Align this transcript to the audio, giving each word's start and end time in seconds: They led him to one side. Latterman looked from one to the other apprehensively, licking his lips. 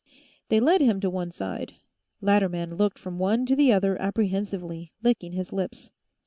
They 0.49 0.59
led 0.59 0.81
him 0.81 0.99
to 1.01 1.11
one 1.11 1.29
side. 1.29 1.75
Latterman 2.21 2.73
looked 2.73 2.97
from 2.97 3.19
one 3.19 3.45
to 3.45 3.55
the 3.55 3.71
other 3.71 4.01
apprehensively, 4.01 4.91
licking 5.03 5.33
his 5.33 5.53
lips. 5.53 5.91